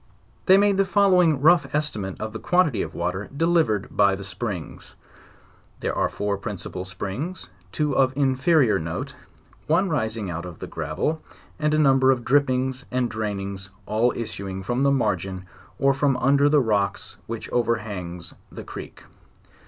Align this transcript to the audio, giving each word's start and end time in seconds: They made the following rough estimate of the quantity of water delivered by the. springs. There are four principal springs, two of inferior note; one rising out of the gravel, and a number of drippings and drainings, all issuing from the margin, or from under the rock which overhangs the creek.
They 0.47 0.57
made 0.57 0.77
the 0.77 0.83
following 0.85 1.41
rough 1.41 1.75
estimate 1.75 2.19
of 2.19 2.33
the 2.33 2.39
quantity 2.39 2.81
of 2.81 2.95
water 2.95 3.29
delivered 3.37 3.95
by 3.95 4.15
the. 4.15 4.23
springs. 4.23 4.95
There 5.81 5.93
are 5.93 6.09
four 6.09 6.39
principal 6.39 6.85
springs, 6.85 7.51
two 7.71 7.95
of 7.95 8.11
inferior 8.17 8.79
note; 8.79 9.13
one 9.67 9.89
rising 9.89 10.27
out 10.27 10.43
of 10.43 10.57
the 10.57 10.65
gravel, 10.65 11.21
and 11.59 11.71
a 11.75 11.77
number 11.77 12.09
of 12.09 12.25
drippings 12.25 12.87
and 12.89 13.11
drainings, 13.11 13.69
all 13.85 14.11
issuing 14.15 14.63
from 14.63 14.81
the 14.81 14.89
margin, 14.91 15.45
or 15.77 15.93
from 15.93 16.17
under 16.17 16.49
the 16.49 16.61
rock 16.61 16.99
which 17.27 17.47
overhangs 17.51 18.33
the 18.51 18.63
creek. 18.63 19.03